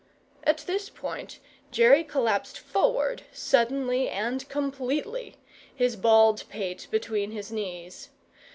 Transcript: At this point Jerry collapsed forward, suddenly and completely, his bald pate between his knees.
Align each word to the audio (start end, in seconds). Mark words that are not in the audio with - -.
At 0.43 0.63
this 0.65 0.89
point 0.89 1.37
Jerry 1.69 2.03
collapsed 2.03 2.57
forward, 2.57 3.21
suddenly 3.31 4.09
and 4.09 4.49
completely, 4.49 5.35
his 5.75 5.95
bald 5.95 6.43
pate 6.49 6.87
between 6.89 7.29
his 7.29 7.51
knees. 7.51 8.09